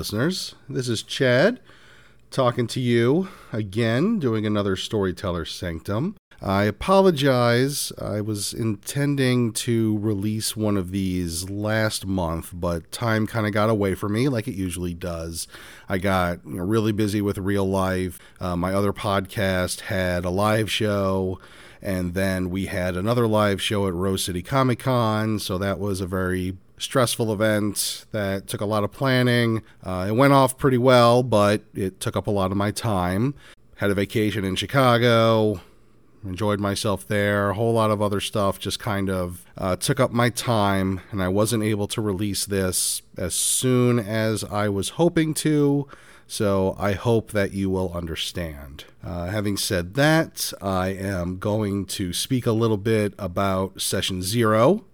[0.00, 0.54] Listeners.
[0.66, 1.60] This is Chad
[2.30, 6.16] talking to you again, doing another Storyteller Sanctum.
[6.40, 7.92] I apologize.
[8.00, 13.68] I was intending to release one of these last month, but time kind of got
[13.68, 15.46] away from me like it usually does.
[15.86, 18.18] I got you know, really busy with real life.
[18.40, 21.38] Uh, my other podcast had a live show,
[21.82, 26.00] and then we had another live show at Rose City Comic Con, so that was
[26.00, 29.62] a very stressful event that took a lot of planning.
[29.84, 33.34] Uh, it went off pretty well, but it took up a lot of my time.
[33.76, 35.60] Had a vacation in Chicago,
[36.24, 37.50] enjoyed myself there.
[37.50, 41.22] A whole lot of other stuff just kind of uh, took up my time, and
[41.22, 45.86] I wasn't able to release this as soon as I was hoping to.
[46.26, 48.84] So I hope that you will understand.
[49.02, 54.84] Uh, having said that, I am going to speak a little bit about session zero,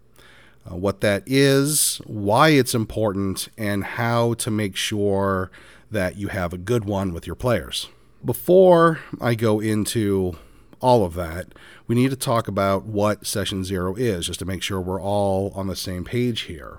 [0.70, 5.50] uh, what that is, why it's important, and how to make sure
[5.90, 7.88] that you have a good one with your players.
[8.24, 10.36] Before I go into
[10.80, 11.48] all of that,
[11.86, 15.52] we need to talk about what session zero is, just to make sure we're all
[15.54, 16.78] on the same page here.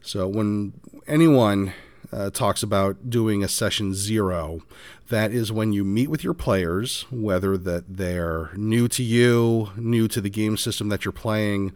[0.00, 0.72] So, when
[1.06, 1.74] anyone
[2.12, 4.62] uh, talks about doing a session zero,
[5.08, 10.08] that is when you meet with your players, whether that they're new to you, new
[10.08, 11.74] to the game system that you're playing,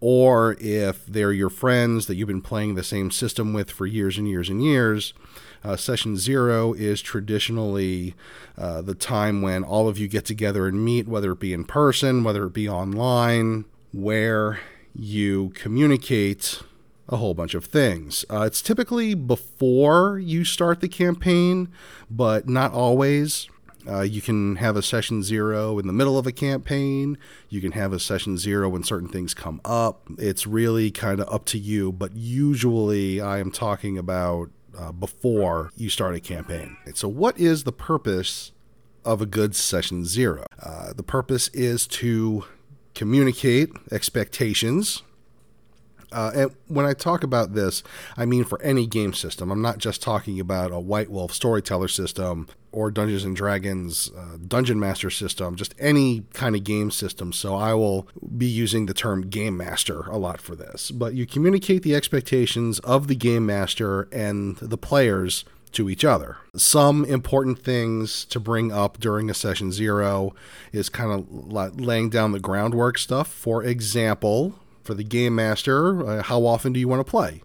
[0.00, 4.18] or if they're your friends that you've been playing the same system with for years
[4.18, 5.14] and years and years
[5.64, 8.14] uh, session zero is traditionally
[8.56, 11.64] uh, the time when all of you get together and meet, whether it be in
[11.64, 14.60] person, whether it be online, where
[14.94, 16.62] you communicate
[17.08, 18.24] a whole bunch of things.
[18.30, 21.68] Uh, it's typically before you start the campaign,
[22.10, 23.48] but not always.
[23.86, 27.16] Uh, you can have a session zero in the middle of a campaign.
[27.48, 30.06] You can have a session zero when certain things come up.
[30.18, 35.70] It's really kind of up to you, but usually I am talking about uh, before
[35.76, 36.76] you start a campaign.
[36.94, 38.52] So, what is the purpose
[39.04, 40.44] of a good session zero?
[40.62, 42.44] Uh, the purpose is to
[42.94, 45.02] communicate expectations.
[46.12, 47.82] Uh, and when I talk about this,
[48.16, 49.50] I mean for any game system.
[49.50, 54.36] I'm not just talking about a White Wolf storyteller system or Dungeons and Dragons uh,
[54.46, 57.32] Dungeon Master system, just any kind of game system.
[57.32, 60.90] So I will be using the term Game Master a lot for this.
[60.90, 66.38] But you communicate the expectations of the Game Master and the players to each other.
[66.56, 70.34] Some important things to bring up during a session zero
[70.72, 73.28] is kind of laying down the groundwork stuff.
[73.28, 74.54] For example,
[74.88, 77.42] for the Game Master, uh, how often do you want to play?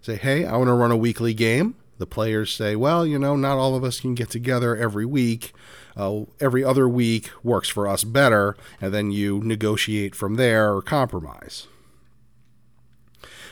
[0.00, 3.36] Say, hey, I want to run a weekly game the players say, well, you know,
[3.36, 5.52] not all of us can get together every week.
[5.96, 10.82] Uh, every other week works for us better, and then you negotiate from there or
[10.82, 11.68] compromise.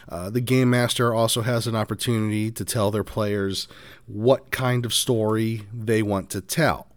[0.09, 3.69] Uh, the game master also has an opportunity to tell their players
[4.07, 6.89] what kind of story they want to tell.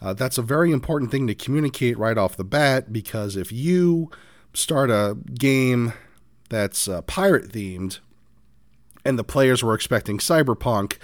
[0.00, 4.10] Uh, that's a very important thing to communicate right off the bat because if you
[4.58, 5.92] start a game
[6.48, 7.98] that's uh, pirate themed
[9.04, 10.98] and the players were expecting cyberpunk,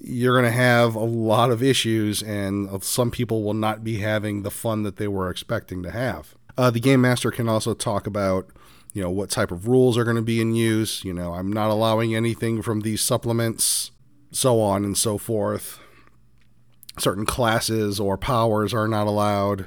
[0.00, 4.42] you're going to have a lot of issues, and some people will not be having
[4.42, 6.34] the fun that they were expecting to have.
[6.56, 8.48] Uh, the game master can also talk about,
[8.94, 11.04] you know, what type of rules are going to be in use.
[11.04, 13.90] You know, I'm not allowing anything from these supplements,
[14.32, 15.78] so on and so forth.
[16.98, 19.66] Certain classes or powers are not allowed.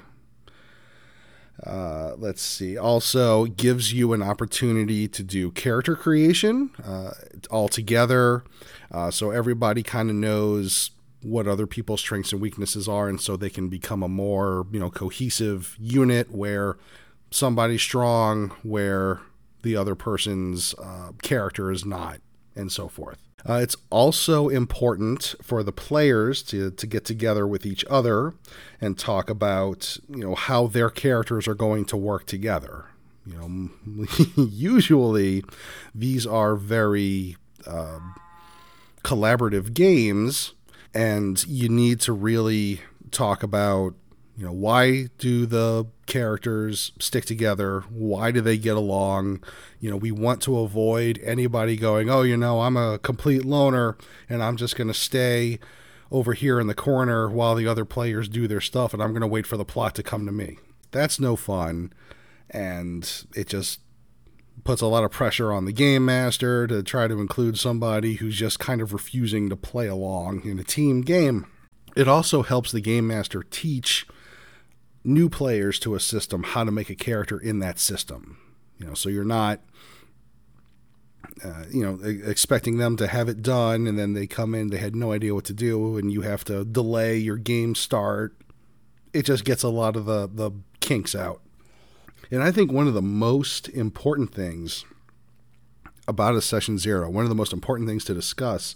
[1.62, 2.78] Uh, let's see.
[2.78, 7.12] Also, gives you an opportunity to do character creation uh,
[7.52, 8.44] all together,
[8.92, 13.38] uh, so everybody kind of knows what other people's strengths and weaknesses are, and so
[13.38, 16.78] they can become a more you know cohesive unit where
[17.32, 19.22] somebody's strong, where
[19.62, 22.20] the other person's uh, character is not,
[22.56, 23.20] and so forth.
[23.48, 28.34] Uh, it's also important for the players to, to get together with each other
[28.80, 32.86] and talk about you know how their characters are going to work together.
[33.26, 34.06] You know,
[34.50, 35.44] usually
[35.94, 37.38] these are very
[37.68, 38.00] uh,
[39.04, 40.54] collaborative games,
[40.94, 42.82] and you need to really
[43.12, 43.94] talk about
[44.36, 47.82] you know why do the characters stick together?
[47.90, 49.44] Why do they get along?
[49.80, 53.98] You know we want to avoid anybody going oh you know i'm a complete loner
[54.30, 55.60] and i'm just going to stay
[56.12, 59.22] over here in the corner while the other players do their stuff and i'm going
[59.22, 60.58] to wait for the plot to come to me.
[60.94, 61.92] That's no fun.
[62.50, 63.82] And it just
[64.64, 68.38] puts a lot of pressure on the game master to try to include somebody who's
[68.38, 71.48] just kind of refusing to play along in a team game.
[71.96, 74.08] It also helps the game master teach
[75.04, 78.38] new players to a system how to make a character in that system.
[78.78, 79.60] You know, so you're not
[81.44, 84.78] uh, you know, expecting them to have it done, and then they come in, they
[84.78, 88.36] had no idea what to do, and you have to delay your game start.
[89.14, 91.42] It just gets a lot of the, the kinks out.
[92.30, 94.86] And I think one of the most important things
[96.08, 98.76] about a session zero, one of the most important things to discuss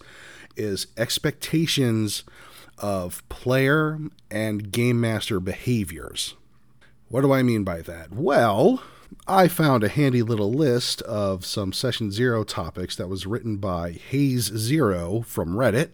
[0.55, 2.23] is expectations
[2.77, 6.35] of player and game master behaviors.
[7.09, 8.11] What do I mean by that?
[8.11, 8.83] Well,
[9.27, 13.91] I found a handy little list of some session zero topics that was written by
[13.91, 15.91] Haze Zero from Reddit.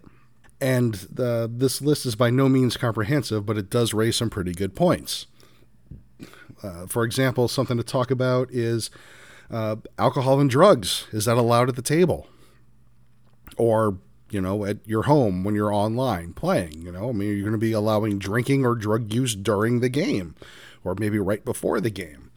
[0.59, 4.53] And the, this list is by no means comprehensive, but it does raise some pretty
[4.53, 5.27] good points.
[6.63, 8.89] Uh, for example, something to talk about is
[9.51, 11.07] uh, alcohol and drugs.
[11.11, 12.27] Is that allowed at the table?
[13.57, 13.97] Or,
[14.33, 16.81] you know, at your home when you're online playing?
[16.81, 19.89] You know, I mean, you're going to be allowing drinking or drug use during the
[19.89, 20.35] game,
[20.83, 22.31] or maybe right before the game.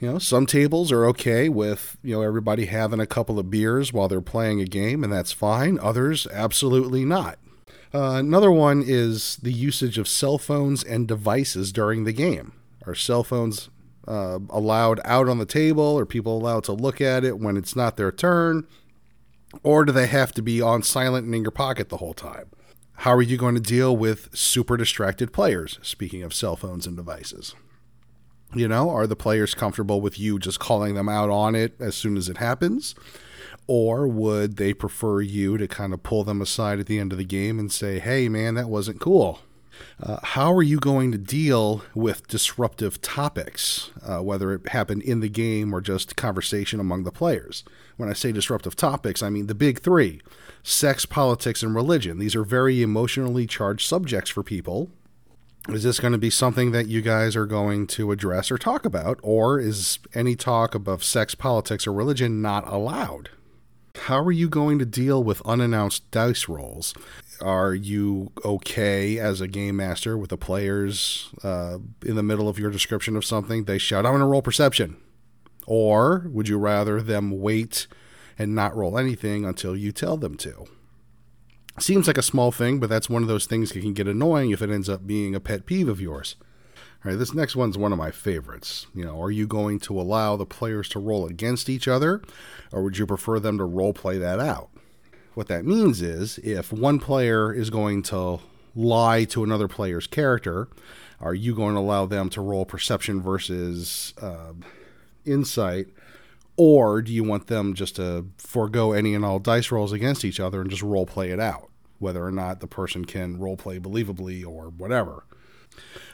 [0.00, 3.92] You know, some tables are okay with, you know, everybody having a couple of beers
[3.92, 5.78] while they're playing a game, and that's fine.
[5.80, 7.38] Others, absolutely not.
[7.92, 12.52] Uh, another one is the usage of cell phones and devices during the game.
[12.86, 13.70] Are cell phones
[14.06, 15.98] uh, allowed out on the table?
[15.98, 18.66] Are people allowed to look at it when it's not their turn?
[19.62, 22.50] Or do they have to be on silent and in your pocket the whole time?
[23.02, 25.78] How are you going to deal with super distracted players?
[25.82, 27.54] Speaking of cell phones and devices.
[28.54, 31.94] You know, are the players comfortable with you just calling them out on it as
[31.94, 32.94] soon as it happens?
[33.66, 37.18] Or would they prefer you to kind of pull them aside at the end of
[37.18, 39.40] the game and say, hey, man, that wasn't cool?
[40.02, 45.20] Uh, how are you going to deal with disruptive topics, uh, whether it happened in
[45.20, 47.64] the game or just conversation among the players?
[47.96, 50.20] When I say disruptive topics, I mean the big three
[50.62, 52.18] sex, politics, and religion.
[52.18, 54.90] These are very emotionally charged subjects for people,
[55.68, 58.86] is this going to be something that you guys are going to address or talk
[58.86, 59.20] about?
[59.22, 63.28] Or is any talk about sex, politics, or religion not allowed?
[63.94, 66.94] How are you going to deal with unannounced dice rolls?
[67.40, 72.58] Are you okay as a game master with the players uh, in the middle of
[72.58, 73.64] your description of something?
[73.64, 74.96] They shout, I'm going to roll perception.
[75.66, 77.86] Or would you rather them wait
[78.38, 80.66] and not roll anything until you tell them to?
[81.78, 84.50] Seems like a small thing, but that's one of those things that can get annoying
[84.50, 86.34] if it ends up being a pet peeve of yours.
[87.04, 88.88] All right, this next one's one of my favorites.
[88.92, 92.20] You know, are you going to allow the players to roll against each other,
[92.72, 94.70] or would you prefer them to role play that out?
[95.34, 98.40] What that means is if one player is going to
[98.74, 100.68] lie to another player's character,
[101.20, 104.52] are you going to allow them to roll perception versus uh,
[105.24, 105.88] insight?
[106.56, 110.40] Or do you want them just to forego any and all dice rolls against each
[110.40, 113.78] other and just role play it out, whether or not the person can role play
[113.78, 115.24] believably or whatever?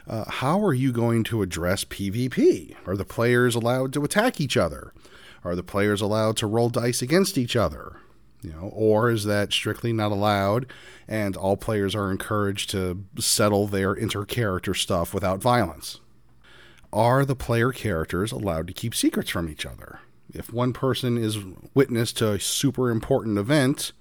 [0.07, 2.75] Uh, how are you going to address PvP?
[2.85, 4.93] Are the players allowed to attack each other?
[5.43, 7.97] Are the players allowed to roll dice against each other?
[8.45, 10.67] You know, or is that strictly not allowed
[11.07, 15.99] and all players are encouraged to settle their inter-character stuff without violence?
[16.93, 19.99] Are the player characters allowed to keep secrets from each other?
[20.35, 21.39] if one person is
[21.73, 23.93] witness to a super important event,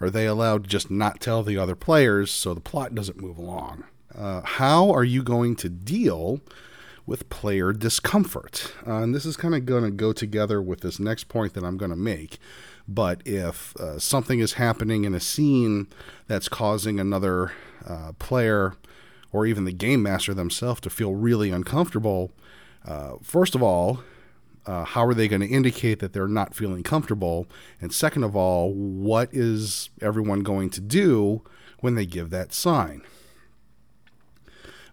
[0.00, 3.36] are they allowed to just not tell the other players so the plot doesn't move
[3.36, 3.84] along?
[4.14, 6.40] Uh, how are you going to deal
[7.06, 8.72] with player discomfort?
[8.86, 11.64] Uh, and this is kind of going to go together with this next point that
[11.64, 12.38] I'm going to make.
[12.90, 15.86] But if uh, something is happening in a scene
[16.26, 17.52] that's causing another
[17.86, 18.74] uh, player
[19.30, 22.32] or even the game master themselves to feel really uncomfortable,
[22.84, 24.00] uh, first of all,
[24.66, 27.46] uh, how are they going to indicate that they're not feeling comfortable?
[27.80, 31.42] And second of all, what is everyone going to do
[31.78, 33.02] when they give that sign?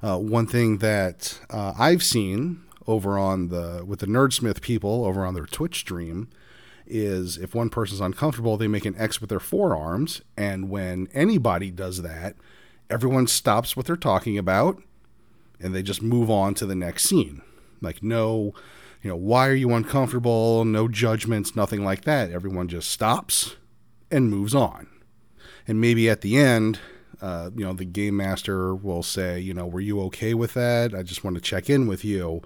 [0.03, 5.25] Uh, one thing that uh, I've seen over on the with the Nerdsmith people over
[5.25, 6.29] on their Twitch stream
[6.89, 11.71] is if one person's uncomfortable, they make an X with their forearms, and when anybody
[11.71, 12.35] does that,
[12.89, 14.81] everyone stops what they're talking about,
[15.59, 17.41] and they just move on to the next scene.
[17.81, 18.53] Like no
[19.01, 20.65] you know, why are you uncomfortable?
[20.65, 22.31] No judgments, nothing like that.
[22.31, 23.55] Everyone just stops
[24.11, 24.87] and moves on.
[25.67, 26.79] And maybe at the end,
[27.21, 30.93] uh, you know, the game master will say, you know, were you okay with that?
[30.93, 32.41] I just want to check in with you.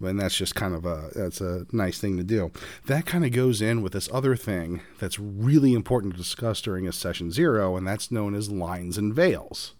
[0.00, 2.50] And that's just kind of a that's a nice thing to do.
[2.86, 6.88] That kind of goes in with this other thing that's really important to discuss during
[6.88, 9.74] a session zero, and that's known as lines and veils.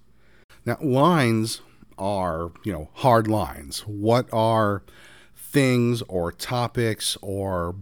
[0.66, 1.62] Now, lines
[1.98, 3.80] are, you know, hard lines.
[3.80, 4.82] What are
[5.34, 7.74] things or topics or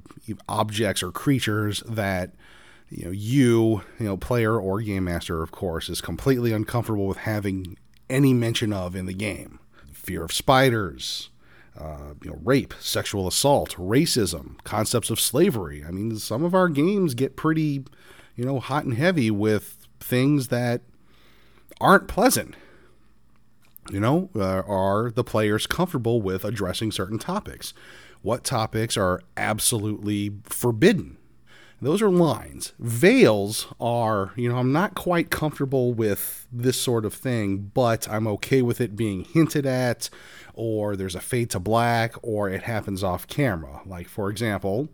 [0.49, 2.33] objects or creatures that
[2.89, 7.19] you know you you know player or game master of course is completely uncomfortable with
[7.19, 7.77] having
[8.09, 9.59] any mention of in the game
[9.93, 11.29] fear of spiders
[11.79, 15.85] uh, you know, rape, sexual assault, racism, concepts of slavery.
[15.87, 17.85] I mean, some of our games get pretty,
[18.35, 20.81] you know, hot and heavy with things that
[21.81, 22.57] aren't pleasant.
[23.91, 27.73] You know, uh, are the players comfortable with addressing certain topics?
[28.23, 31.17] What topics are absolutely forbidden?
[31.81, 32.73] Those are lines.
[32.81, 38.27] Veils are, you know, I'm not quite comfortable with this sort of thing, but I'm
[38.27, 40.11] okay with it being hinted at,
[40.59, 43.81] or there's a fade to black, or it happens off camera.
[43.87, 44.89] Like, for example,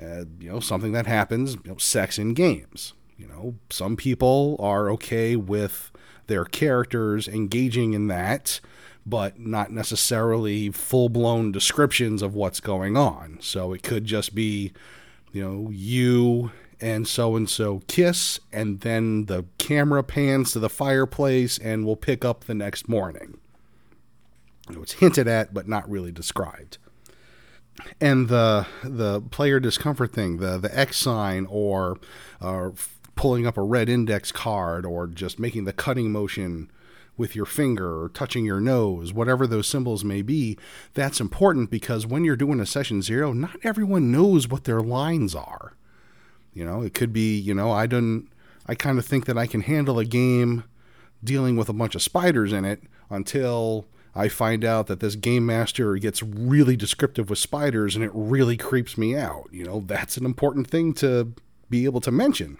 [0.00, 2.92] uh, you know, something that happens, you know, sex in games.
[3.16, 5.90] You know, some people are okay with
[6.26, 8.60] their characters engaging in that,
[9.06, 13.38] but not necessarily full blown descriptions of what's going on.
[13.40, 14.72] So it could just be
[15.32, 20.70] you know, you and so and so kiss, and then the camera pans to the
[20.70, 23.38] fireplace and we'll pick up the next morning.
[24.76, 26.78] It's hinted at, but not really described.
[28.00, 31.98] And the the player discomfort thing, the the X sign, or
[32.40, 32.70] uh,
[33.14, 36.70] pulling up a red index card, or just making the cutting motion
[37.20, 40.58] with your finger or touching your nose, whatever those symbols may be,
[40.94, 45.34] that's important because when you're doing a session zero, not everyone knows what their lines
[45.34, 45.74] are.
[46.54, 48.28] You know, it could be, you know, I don't,
[48.66, 50.64] I kind of think that I can handle a game
[51.22, 55.46] dealing with a bunch of spiders in it until I find out that this game
[55.46, 59.48] master gets really descriptive with spiders and it really creeps me out.
[59.52, 61.32] You know, that's an important thing to
[61.68, 62.58] be able to mention.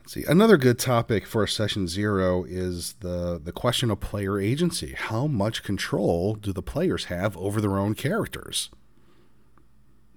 [0.00, 4.94] Let's see another good topic for session zero is the the question of player agency.
[4.96, 8.70] How much control do the players have over their own characters?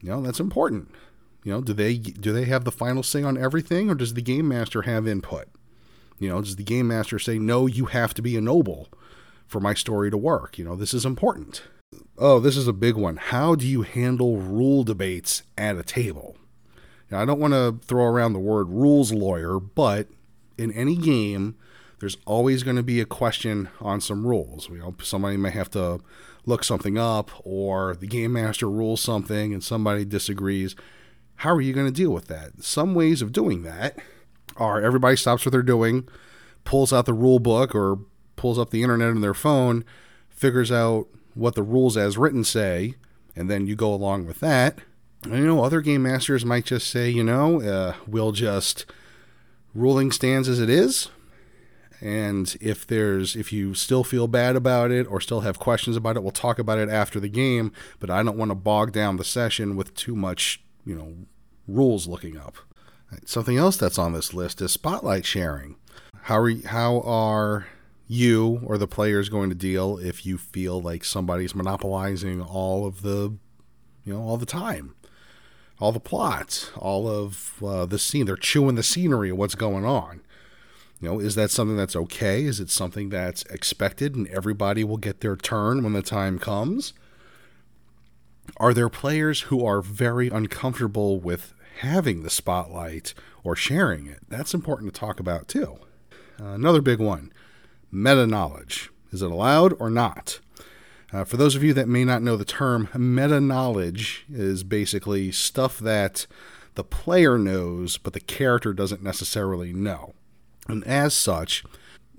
[0.02, 0.90] You know that's important.
[1.44, 4.22] You know do they do they have the final say on everything or does the
[4.22, 5.48] game master have input?
[6.20, 8.90] You know does the game master say no you have to be a noble
[9.48, 11.64] for my story to work you know this is important
[12.18, 16.38] oh this is a big one how do you handle rule debates at a table
[17.14, 20.08] now, I don't want to throw around the word rules lawyer, but
[20.58, 21.56] in any game,
[22.00, 24.68] there's always going to be a question on some rules.
[24.68, 26.00] You know, somebody may have to
[26.48, 30.76] look something up, or the game master rules something and somebody disagrees.
[31.36, 32.64] How are you going to deal with that?
[32.64, 34.00] Some ways of doing that
[34.58, 36.10] are everybody stops what they're doing,
[36.64, 38.00] pulls out the rule book or
[38.44, 39.84] pulls up the internet on their phone,
[40.30, 42.94] figures out what the rules as written say,
[43.36, 44.78] and then you go along with that
[45.26, 48.86] you know, other game masters might just say, you know, uh, we'll just
[49.74, 51.10] ruling stands as it is.
[52.02, 56.18] And if there's if you still feel bad about it or still have questions about
[56.18, 57.72] it, we'll talk about it after the game.
[58.00, 61.14] But I don't want to bog down the session with too much, you know,
[61.66, 62.58] rules looking up.
[63.26, 65.78] Something else that's on this list is spotlight sharing.
[66.24, 67.68] How are how are
[68.08, 73.02] you or the players going to deal if you feel like somebody's monopolizing all of
[73.02, 73.38] the,
[74.06, 74.96] you know, all the time?
[75.84, 78.26] all the plots, all of uh, the scene.
[78.26, 80.22] They're chewing the scenery of what's going on.
[81.02, 82.46] You know, is that something that's okay?
[82.46, 86.94] Is it something that's expected and everybody will get their turn when the time comes?
[88.56, 94.20] Are there players who are very uncomfortable with having the spotlight or sharing it?
[94.30, 95.80] That's important to talk about too.
[96.40, 97.33] Uh, another big one
[97.94, 98.90] meta knowledge.
[99.12, 100.40] Is it allowed or not?
[101.12, 105.32] Uh, for those of you that may not know the term, meta knowledge is basically
[105.32, 106.26] stuff that
[106.74, 110.16] the player knows, but the character doesn't necessarily know.
[110.68, 111.64] And as such,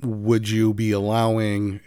[0.00, 1.80] would you be allowing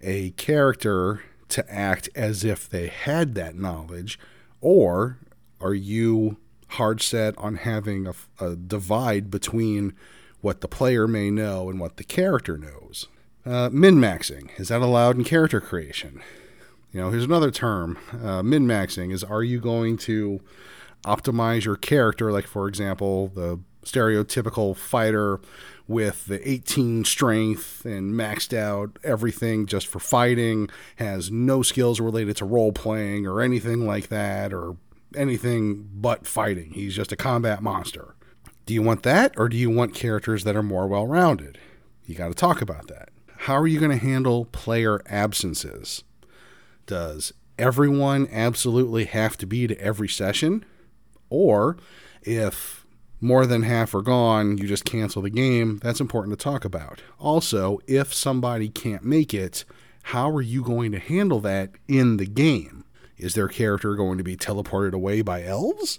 [0.00, 4.18] a character to act as if they had that knowledge,
[4.60, 5.18] or
[5.60, 6.38] are you
[6.70, 8.14] hard set on having a,
[8.44, 9.92] a divide between
[10.40, 13.06] what the player may know and what the character knows?
[13.44, 16.22] Uh, min maxing is that allowed in character creation?
[16.92, 17.98] You know, here's another term.
[18.22, 20.40] Uh, min maxing is are you going to
[21.04, 25.40] optimize your character, like, for example, the stereotypical fighter
[25.88, 32.36] with the 18 strength and maxed out everything just for fighting, has no skills related
[32.36, 34.76] to role playing or anything like that, or
[35.16, 36.70] anything but fighting.
[36.72, 38.14] He's just a combat monster.
[38.64, 41.58] Do you want that, or do you want characters that are more well rounded?
[42.06, 43.08] You got to talk about that.
[43.46, 46.04] How are you going to handle player absences?
[46.86, 50.64] Does everyone absolutely have to be to every session?
[51.28, 51.76] Or
[52.22, 52.86] if
[53.20, 55.80] more than half are gone, you just cancel the game.
[55.82, 57.02] That's important to talk about.
[57.18, 59.64] Also, if somebody can't make it,
[60.04, 62.84] how are you going to handle that in the game?
[63.18, 65.98] Is their character going to be teleported away by elves?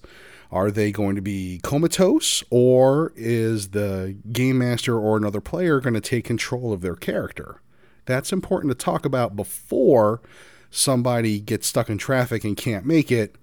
[0.54, 2.44] Are they going to be comatose?
[2.52, 7.60] Or is the game master or another player going to take control of their character?
[8.06, 10.22] That's important to talk about before
[10.70, 13.36] somebody gets stuck in traffic and can't make it,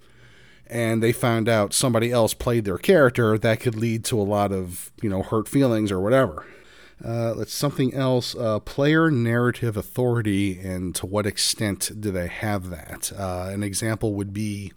[0.68, 4.52] and they found out somebody else played their character, that could lead to a lot
[4.52, 6.46] of, you know, hurt feelings or whatever.
[7.04, 8.36] Uh, let's something else.
[8.36, 13.10] Uh, player narrative authority, and to what extent do they have that?
[13.18, 14.72] Uh, an example would be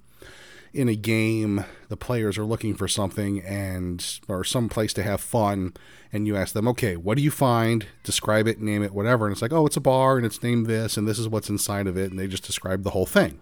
[0.73, 5.21] in a game, the players are looking for something and or some place to have
[5.21, 5.73] fun,
[6.11, 7.85] and you ask them, okay, what do you find?
[8.03, 9.25] Describe it, name it, whatever.
[9.25, 11.49] And it's like, oh, it's a bar, and it's named this, and this is what's
[11.49, 13.39] inside of it, and they just describe the whole thing.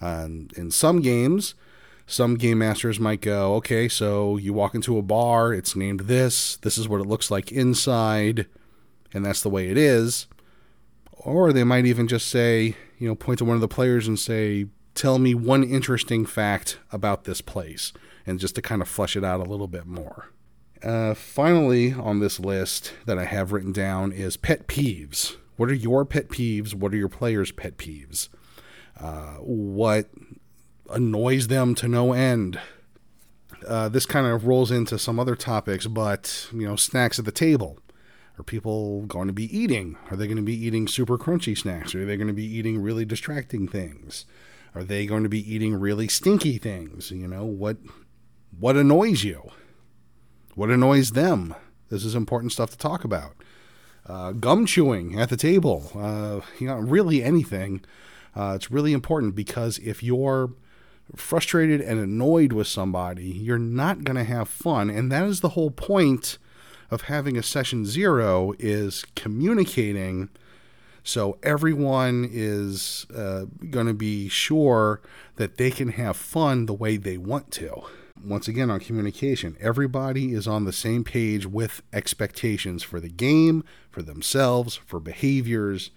[0.00, 1.54] Um, in some games,
[2.06, 6.56] some game masters might go, okay, so you walk into a bar, it's named this,
[6.56, 8.46] this is what it looks like inside,
[9.12, 10.26] and that's the way it is.
[11.12, 14.18] Or they might even just say, you know, point to one of the players and
[14.18, 14.66] say,
[14.98, 17.92] tell me one interesting fact about this place,
[18.26, 20.30] and just to kind of flesh it out a little bit more.
[20.82, 25.36] Uh, finally, on this list that I have written down is pet peeves.
[25.56, 26.74] What are your pet peeves?
[26.74, 28.28] What are your players' pet peeves?
[28.98, 30.08] Uh, what
[30.90, 32.60] annoys them to no end.
[33.66, 37.32] Uh, this kind of rolls into some other topics, but you know, snacks at the
[37.32, 37.78] table.
[38.38, 39.96] Are people going to be eating?
[40.10, 41.92] Are they going to be eating super crunchy snacks?
[41.94, 44.26] Are they going to be eating really distracting things?
[44.78, 47.10] Are they going to be eating really stinky things?
[47.10, 47.78] You know, what
[48.56, 49.50] what annoys you?
[50.54, 51.56] What annoys them?
[51.88, 53.34] This is important stuff to talk about.
[54.06, 55.90] Uh, gum chewing at the table.
[55.96, 57.84] Uh, you know, really anything.
[58.36, 60.52] Uh, it's really important because if you're
[61.16, 64.90] frustrated and annoyed with somebody, you're not going to have fun.
[64.90, 66.38] And that is the whole point
[66.88, 70.28] of having a session zero is communicating
[71.08, 75.00] so everyone is uh, going to be sure
[75.36, 77.82] that they can have fun the way they want to.
[78.22, 83.64] Once again, on communication, everybody is on the same page with expectations for the game,
[83.90, 85.90] for themselves, for behaviors,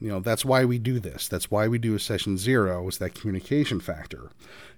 [0.00, 1.26] you know that's why we do this.
[1.26, 4.30] That's why we do a session zero is that communication factor.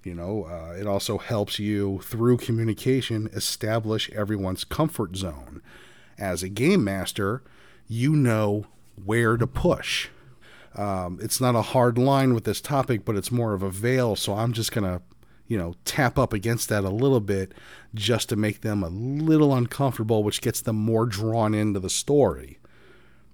[0.03, 5.61] You know uh, it also helps you through communication establish everyone's comfort zone.
[6.17, 7.43] As a game master
[7.87, 8.65] you know
[9.03, 10.09] where to push
[10.75, 14.15] um, it's not a hard line with this topic but it's more of a veil
[14.15, 15.01] so i'm just going to
[15.47, 17.53] you know tap up against that a little bit
[17.93, 22.59] just to make them a little uncomfortable which gets them more drawn into the story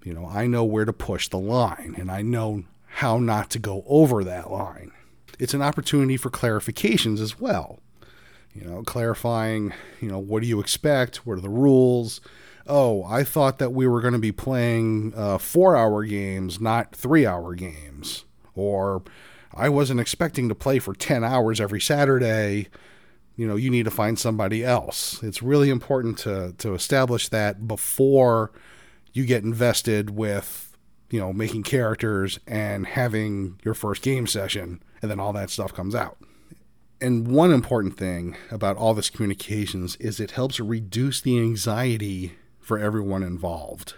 [0.07, 3.59] you know, I know where to push the line and I know how not to
[3.59, 4.93] go over that line.
[5.37, 7.79] It's an opportunity for clarifications as well.
[8.53, 11.25] You know, clarifying, you know, what do you expect?
[11.25, 12.21] What are the rules?
[12.67, 16.95] Oh, I thought that we were going to be playing uh, four hour games, not
[16.95, 18.25] three hour games.
[18.56, 19.03] Or
[19.53, 22.67] I wasn't expecting to play for 10 hours every Saturday.
[23.36, 25.21] You know, you need to find somebody else.
[25.23, 28.51] It's really important to, to establish that before
[29.13, 30.77] you get invested with
[31.10, 35.73] you know making characters and having your first game session and then all that stuff
[35.73, 36.17] comes out
[36.99, 42.34] and one important thing about all this communications is it helps reduce the anxiety
[42.67, 43.93] for everyone involved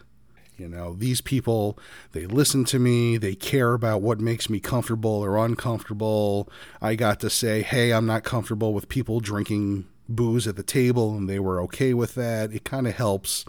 [0.57, 1.77] you know these people
[2.11, 6.49] they listen to me they care about what makes me comfortable or uncomfortable
[6.81, 11.15] i got to say hey i'm not comfortable with people drinking booze at the table
[11.15, 13.45] and they were okay with that it kind of helps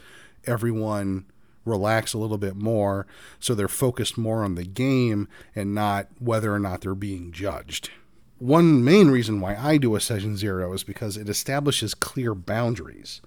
[0.46, 1.26] everyone
[1.64, 3.06] relax a little bit more
[3.38, 7.90] so they're focused more on the game and not whether or not they're being judged.
[8.38, 13.20] One main reason why I do a session zero is because it establishes clear boundaries.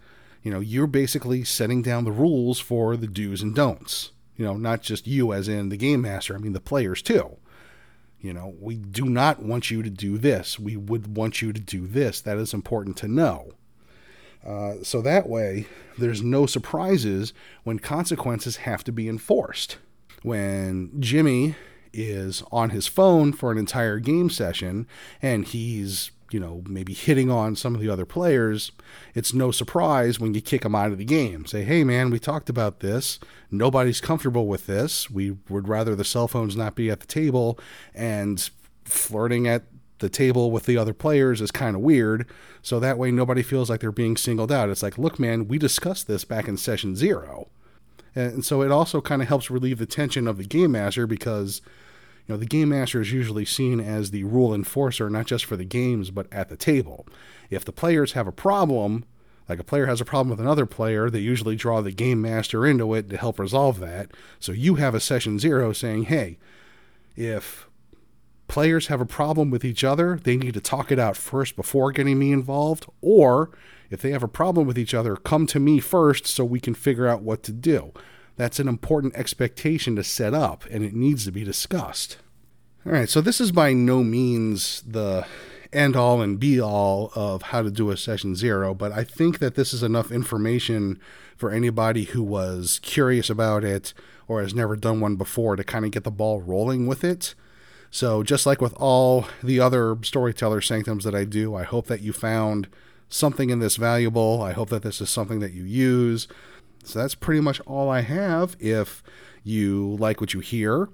[0.44, 4.12] You know, you're basically setting down the rules for the do's and don'ts.
[4.36, 7.38] You know, not just you as in the game master, I mean the players too.
[8.20, 10.60] You know, we do not want you to do this.
[10.60, 12.22] We would want you to do this.
[12.22, 13.54] That is important to know.
[14.46, 19.78] Uh, so that way, there's no surprises when consequences have to be enforced.
[20.22, 21.56] When Jimmy
[21.94, 24.88] is on his phone for an entire game session
[25.22, 28.72] and he's, you know, maybe hitting on some of the other players,
[29.14, 31.46] it's no surprise when you kick him out of the game.
[31.46, 33.20] Say, hey, man, we talked about this.
[33.52, 35.10] Nobody's comfortable with this.
[35.10, 37.60] We would rather the cell phones not be at the table
[37.94, 38.50] and
[38.84, 39.64] flirting at
[40.00, 42.28] the table with the other players is kind of weird.
[42.62, 44.70] So that way nobody feels like they're being singled out.
[44.70, 47.48] It's like, look, man, we discussed this back in session zero.
[48.16, 51.62] And so it also kind of helps relieve the tension of the game master because,
[52.28, 55.58] you know, the game master is usually seen as the rule enforcer, not just for
[55.58, 57.06] the games, but at the table.
[57.50, 59.04] If the players have a problem,
[59.50, 62.66] like a player has a problem with another player, they usually draw the game master
[62.66, 64.12] into it to help resolve that.
[64.40, 66.38] So you have a session zero saying, hey,
[67.16, 67.68] if
[68.48, 71.92] players have a problem with each other, they need to talk it out first before
[71.92, 72.86] getting me involved.
[73.02, 73.52] Or
[73.90, 76.74] if they have a problem with each other, come to me first so we can
[76.74, 77.92] figure out what to do.
[78.36, 82.18] That's an important expectation to set up, and it needs to be discussed.
[82.86, 85.26] All right, so this is by no means the
[85.72, 89.40] end all and be all of how to do a session zero, but I think
[89.40, 91.00] that this is enough information
[91.36, 93.94] for anybody who was curious about it
[94.28, 97.36] or has never done one before to kind of get the ball rolling with it.
[97.90, 102.02] So, just like with all the other storyteller sanctums that I do, I hope that
[102.02, 102.68] you found
[103.08, 104.42] something in this valuable.
[104.42, 106.28] I hope that this is something that you use.
[106.84, 108.56] So, that's pretty much all I have.
[108.60, 109.04] If
[109.44, 110.90] you like what you hear,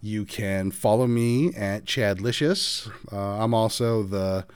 [0.00, 2.90] you can follow me at Chadlicious.
[3.12, 4.46] Uh, I'm also the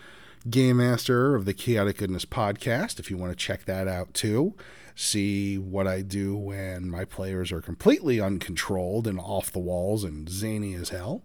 [0.49, 2.99] game master of the Chaotic Goodness podcast.
[2.99, 4.55] If you want to check that out too,
[4.95, 10.29] see what I do when my players are completely uncontrolled and off the walls and
[10.29, 11.23] zany as hell.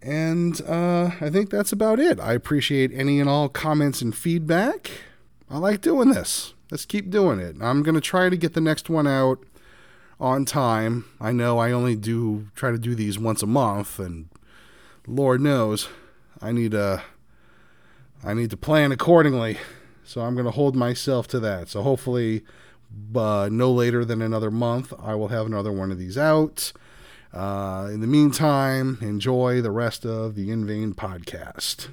[0.00, 2.20] And uh, I think that's about it.
[2.20, 4.90] I appreciate any and all comments and feedback.
[5.50, 6.54] I like doing this.
[6.70, 7.56] Let's keep doing it.
[7.60, 9.44] I'm going to try to get the next one out
[10.20, 11.06] on time.
[11.20, 14.28] I know I only do try to do these once a month, and
[15.06, 15.88] Lord knows
[16.42, 17.02] I need a
[18.24, 19.58] I need to plan accordingly.
[20.04, 21.68] So I'm going to hold myself to that.
[21.68, 22.42] So hopefully,
[23.14, 26.72] uh, no later than another month, I will have another one of these out.
[27.32, 31.88] Uh, in the meantime, enjoy the rest of the In Vain podcast.